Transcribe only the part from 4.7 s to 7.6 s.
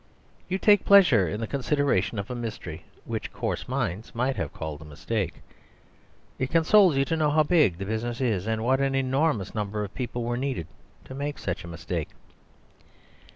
a mistake. It consoles you to know how